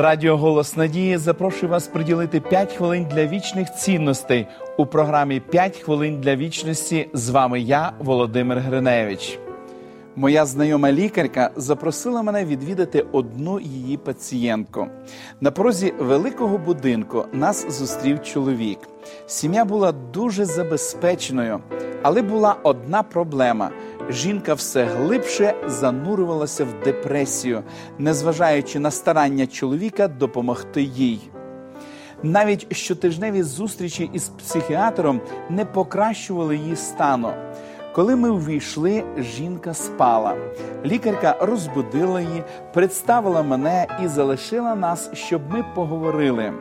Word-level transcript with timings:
Радіо 0.00 0.36
Голос 0.36 0.76
Надії 0.76 1.16
запрошує 1.16 1.72
вас 1.72 1.86
приділити 1.86 2.40
5 2.40 2.72
хвилин 2.72 3.06
для 3.10 3.26
вічних 3.26 3.74
цінностей 3.74 4.46
у 4.76 4.86
програмі 4.86 5.42
«5 5.52 5.82
хвилин 5.82 6.20
для 6.20 6.36
вічності. 6.36 7.08
З 7.12 7.30
вами 7.30 7.60
я, 7.60 7.92
Володимир 7.98 8.58
Гриневич. 8.58 9.38
Моя 10.16 10.46
знайома 10.46 10.92
лікарка 10.92 11.50
запросила 11.56 12.22
мене 12.22 12.44
відвідати 12.44 13.04
одну 13.12 13.60
її 13.60 13.96
пацієнтку. 13.96 14.86
На 15.40 15.50
порозі 15.50 15.92
великого 15.98 16.58
будинку 16.58 17.24
нас 17.32 17.78
зустрів 17.78 18.22
чоловік. 18.22 18.78
Сім'я 19.26 19.64
була 19.64 19.92
дуже 19.92 20.44
забезпеченою, 20.44 21.60
але 22.02 22.22
була 22.22 22.56
одна 22.62 23.02
проблема. 23.02 23.70
Жінка 24.10 24.54
все 24.54 24.84
глибше 24.84 25.54
занурювалася 25.66 26.64
в 26.64 26.84
депресію, 26.84 27.62
незважаючи 27.98 28.78
на 28.78 28.90
старання 28.90 29.46
чоловіка 29.46 30.08
допомогти 30.08 30.82
їй. 30.82 31.20
Навіть 32.22 32.76
щотижневі 32.76 33.42
зустрічі 33.42 34.10
із 34.12 34.28
психіатром 34.28 35.20
не 35.50 35.64
покращували 35.64 36.56
її 36.56 36.76
стану. 36.76 37.32
Коли 37.94 38.16
ми 38.16 38.30
увійшли, 38.30 39.04
жінка 39.18 39.74
спала. 39.74 40.36
Лікарка 40.84 41.36
розбудила 41.40 42.20
її, 42.20 42.42
представила 42.74 43.42
мене 43.42 43.86
і 44.04 44.08
залишила 44.08 44.74
нас, 44.74 45.10
щоб 45.12 45.42
ми 45.50 45.64
поговорили. 45.74 46.52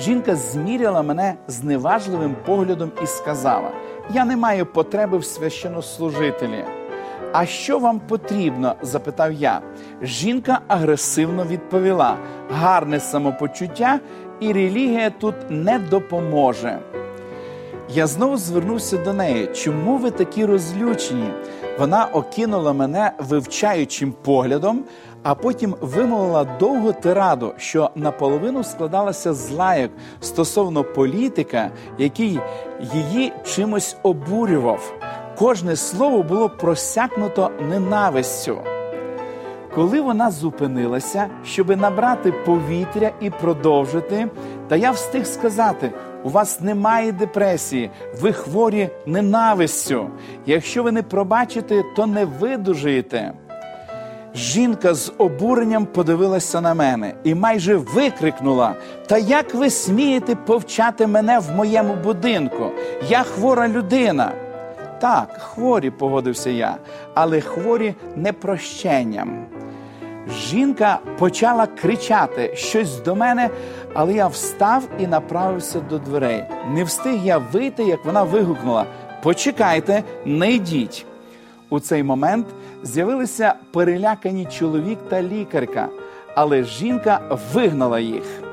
Жінка 0.00 0.36
зміряла 0.36 1.02
мене 1.02 1.34
зневажливим 1.48 2.36
поглядом 2.46 2.92
і 3.02 3.06
сказала: 3.06 3.70
Я 4.10 4.24
не 4.24 4.36
маю 4.36 4.66
потреби 4.66 5.18
в 5.18 5.24
священнослужителі. 5.24 6.64
А 7.32 7.46
що 7.46 7.78
вам 7.78 8.00
потрібно? 8.00 8.74
запитав 8.82 9.32
я. 9.32 9.60
Жінка 10.02 10.60
агресивно 10.68 11.44
відповіла: 11.44 12.16
гарне 12.50 13.00
самопочуття 13.00 14.00
і 14.40 14.52
релігія 14.52 15.10
тут 15.10 15.34
не 15.50 15.78
допоможе. 15.78 16.78
Я 17.94 18.06
знову 18.06 18.36
звернувся 18.36 18.96
до 18.96 19.12
неї. 19.12 19.46
Чому 19.46 19.96
ви 19.96 20.10
такі 20.10 20.44
розлючені? 20.44 21.30
Вона 21.78 22.04
окинула 22.04 22.72
мене 22.72 23.12
вивчаючим 23.18 24.12
поглядом, 24.12 24.84
а 25.22 25.34
потім 25.34 25.74
вимовила 25.80 26.44
довгу 26.44 26.92
тираду, 26.92 27.52
що 27.56 27.90
наполовину 27.94 28.64
складалася 28.64 29.34
з 29.34 29.50
лайок 29.50 29.90
стосовно 30.20 30.84
політика, 30.84 31.70
який 31.98 32.40
її 32.94 33.32
чимось 33.44 33.96
обурював. 34.02 34.94
Кожне 35.38 35.76
слово 35.76 36.22
було 36.22 36.48
просякнуто 36.48 37.50
ненавистю. 37.70 38.58
Коли 39.74 40.00
вона 40.00 40.30
зупинилася, 40.30 41.26
щоби 41.44 41.76
набрати 41.76 42.32
повітря 42.32 43.10
і 43.20 43.30
продовжити, 43.30 44.28
та 44.68 44.76
я 44.76 44.90
встиг 44.90 45.26
сказати: 45.26 45.92
у 46.24 46.28
вас 46.28 46.60
немає 46.60 47.12
депресії, 47.12 47.90
ви 48.20 48.32
хворі 48.32 48.88
ненавистю. 49.06 50.10
Якщо 50.46 50.82
ви 50.82 50.92
не 50.92 51.02
пробачите, 51.02 51.82
то 51.96 52.06
не 52.06 52.24
видужуєте. 52.24 53.32
Жінка 54.34 54.94
з 54.94 55.12
обуренням 55.18 55.86
подивилася 55.86 56.60
на 56.60 56.74
мене 56.74 57.14
і 57.24 57.34
майже 57.34 57.76
викрикнула: 57.76 58.74
Та 59.06 59.18
як 59.18 59.54
ви 59.54 59.70
смієте 59.70 60.34
повчати 60.34 61.06
мене 61.06 61.38
в 61.38 61.50
моєму 61.56 61.94
будинку? 61.94 62.70
Я 63.08 63.22
хвора 63.22 63.68
людина. 63.68 64.32
Так, 65.00 65.38
хворі, 65.38 65.90
погодився 65.90 66.50
я, 66.50 66.76
але 67.14 67.40
хворі 67.40 67.94
непрощенням. 68.16 69.46
Жінка 70.32 70.98
почала 71.18 71.66
кричати 71.66 72.56
щось 72.56 73.00
до 73.00 73.14
мене, 73.14 73.50
але 73.94 74.12
я 74.12 74.26
встав 74.26 74.88
і 74.98 75.06
направився 75.06 75.80
до 75.80 75.98
дверей. 75.98 76.44
Не 76.70 76.84
встиг 76.84 77.24
я 77.24 77.38
вийти, 77.38 77.84
як 77.84 78.04
вона 78.04 78.22
вигукнула: 78.22 78.86
Почекайте, 79.22 80.02
не 80.24 80.52
йдіть. 80.52 81.06
У 81.68 81.80
цей 81.80 82.02
момент 82.02 82.46
з'явилися 82.82 83.54
перелякані 83.72 84.46
чоловік 84.46 84.98
та 85.08 85.22
лікарка, 85.22 85.88
але 86.34 86.64
жінка 86.64 87.20
вигнала 87.54 88.00
їх. 88.00 88.47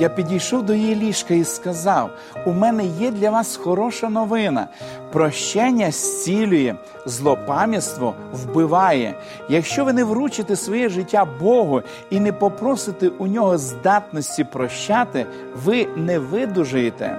Я 0.00 0.08
підійшов 0.08 0.62
до 0.62 0.74
її 0.74 0.94
ліжка 0.94 1.34
і 1.34 1.44
сказав: 1.44 2.10
у 2.46 2.52
мене 2.52 2.84
є 2.84 3.10
для 3.10 3.30
вас 3.30 3.56
хороша 3.56 4.08
новина. 4.08 4.66
Прощення 5.12 5.90
зцілює, 5.90 6.74
злопам'ятство 7.06 8.14
вбиває. 8.32 9.14
Якщо 9.48 9.84
ви 9.84 9.92
не 9.92 10.04
вручите 10.04 10.56
своє 10.56 10.88
життя 10.88 11.26
Богу 11.40 11.82
і 12.10 12.20
не 12.20 12.32
попросите 12.32 13.08
у 13.08 13.26
нього 13.26 13.58
здатності 13.58 14.44
прощати, 14.44 15.26
ви 15.64 15.86
не 15.96 16.18
видужаєте. 16.18 17.16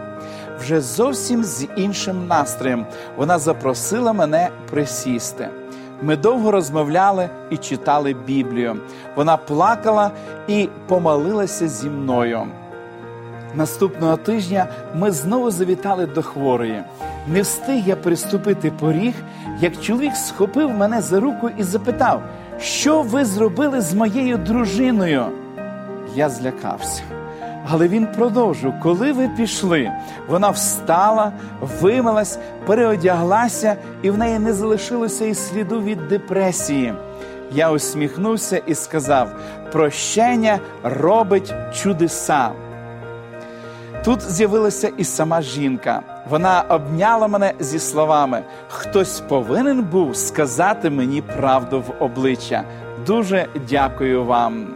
Вже 0.59 0.81
зовсім 0.81 1.43
з 1.43 1.67
іншим 1.77 2.27
настроєм 2.27 2.85
вона 3.17 3.39
запросила 3.39 4.13
мене 4.13 4.49
присісти. 4.69 5.49
Ми 6.01 6.17
довго 6.17 6.51
розмовляли 6.51 7.29
і 7.49 7.57
читали 7.57 8.13
Біблію. 8.13 8.77
Вона 9.15 9.37
плакала 9.37 10.11
і 10.47 10.69
помолилася 10.87 11.67
зі 11.67 11.89
мною. 11.89 12.47
Наступного 13.57 14.17
тижня 14.17 14.67
ми 14.95 15.11
знову 15.11 15.51
завітали 15.51 16.05
до 16.05 16.21
хворої. 16.21 16.83
Не 17.27 17.41
встиг 17.41 17.87
я 17.87 17.95
приступити 17.95 18.71
поріг, 18.71 19.13
як 19.59 19.81
чоловік 19.81 20.15
схопив 20.15 20.69
мене 20.69 21.01
за 21.01 21.19
руку 21.19 21.49
і 21.57 21.63
запитав, 21.63 22.23
що 22.59 23.01
ви 23.01 23.25
зробили 23.25 23.81
з 23.81 23.93
моєю 23.93 24.37
дружиною. 24.37 25.25
Я 26.15 26.29
злякався. 26.29 27.01
Але 27.69 27.87
він 27.87 28.07
продовжив, 28.07 28.73
коли 28.83 29.11
ви 29.11 29.29
пішли, 29.37 29.91
вона 30.27 30.49
встала, 30.49 31.31
вимилась, 31.81 32.39
переодяглася, 32.65 33.75
і 34.01 34.09
в 34.09 34.17
неї 34.17 34.39
не 34.39 34.53
залишилося 34.53 35.25
і 35.25 35.33
сліду 35.33 35.81
від 35.81 36.07
депресії. 36.07 36.93
Я 37.51 37.71
усміхнувся 37.71 38.57
і 38.57 38.75
сказав: 38.75 39.29
прощення 39.71 40.59
робить 40.83 41.53
чудеса. 41.73 42.51
Тут 44.05 44.21
з'явилася 44.21 44.91
і 44.97 45.03
сама 45.03 45.41
жінка. 45.41 46.01
Вона 46.29 46.63
обняла 46.69 47.27
мене 47.27 47.53
зі 47.59 47.79
словами: 47.79 48.43
хтось 48.69 49.19
повинен 49.19 49.83
був 49.83 50.15
сказати 50.15 50.89
мені 50.89 51.21
правду 51.21 51.79
в 51.79 52.03
обличчя. 52.03 52.63
Дуже 53.05 53.47
дякую 53.69 54.25
вам. 54.25 54.67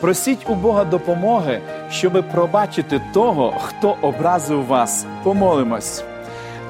Просіть 0.00 0.46
у 0.48 0.54
Бога 0.54 0.84
допомоги, 0.84 1.60
щоби 1.90 2.22
пробачити 2.22 3.00
того, 3.14 3.54
хто 3.62 3.96
образив 4.02 4.66
вас. 4.66 5.06
Помолимось. 5.22 6.04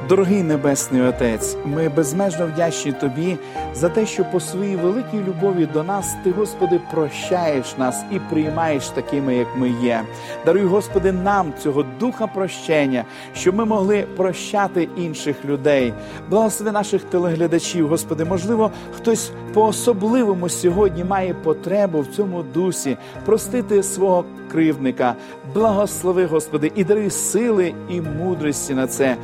Дорогий 0.09 0.43
Небесний 0.43 1.03
Отець, 1.03 1.57
ми 1.65 1.89
безмежно 1.89 2.47
вдячні 2.47 2.93
Тобі 2.93 3.37
за 3.75 3.89
те, 3.89 4.07
що 4.07 4.25
по 4.25 4.41
своїй 4.41 4.77
великій 4.77 5.19
любові 5.29 5.67
до 5.67 5.83
нас 5.83 6.15
Ти, 6.25 6.31
Господи, 6.31 6.81
прощаєш 6.91 7.79
нас 7.79 8.05
і 8.11 8.19
приймаєш 8.19 8.89
такими, 8.89 9.37
як 9.37 9.49
ми 9.57 9.71
є. 9.83 10.03
Даруй, 10.47 10.65
Господи, 10.65 11.13
нам 11.13 11.53
цього 11.59 11.85
духа 12.01 12.27
прощення, 12.27 13.05
щоб 13.35 13.55
ми 13.55 13.65
могли 13.65 14.07
прощати 14.17 14.89
інших 14.97 15.45
людей. 15.45 15.95
Благослови 16.31 16.73
наших 16.73 17.05
телеглядачів, 17.05 17.89
Господи, 17.89 18.25
можливо, 18.25 18.71
хтось 18.97 19.31
по-особливому 19.55 20.49
сьогодні 20.49 21.05
має 21.05 21.34
потребу 21.34 22.01
в 22.01 22.07
цьому 22.07 22.43
дусі 22.43 22.97
простити 23.25 23.83
свого 23.83 24.25
кривдника. 24.53 25.15
Благослови, 25.55 26.27
Господи, 26.27 26.72
і 26.75 26.84
даруй 26.84 27.10
сили 27.10 27.75
і 27.89 28.01
мудрості 28.01 28.75
на 28.75 28.87
це. 28.87 29.16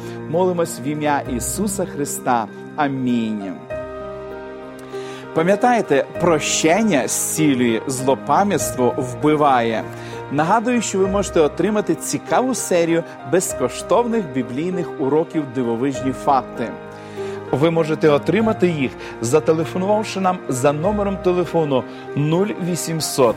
Молимось 0.68 0.80
в 0.80 0.86
ім'я 0.86 1.22
Ісуса 1.36 1.86
Христа. 1.86 2.46
Амінь. 2.76 3.52
Пам'ятаєте, 5.34 6.04
прощення 6.20 7.08
зцілює, 7.08 7.80
злопам'ятство 7.86 8.94
вбиває. 8.96 9.84
Нагадую, 10.32 10.82
що 10.82 10.98
ви 10.98 11.06
можете 11.06 11.40
отримати 11.40 11.94
цікаву 11.94 12.54
серію 12.54 13.04
безкоштовних 13.32 14.32
біблійних 14.34 15.00
уроків 15.00 15.44
дивовижні 15.54 16.12
факти. 16.12 16.70
Ви 17.50 17.70
можете 17.70 18.08
отримати 18.08 18.68
їх, 18.68 18.90
зателефонувавши 19.20 20.20
нам 20.20 20.38
за 20.48 20.72
номером 20.72 21.16
телефону 21.16 21.84
0800 22.16 23.36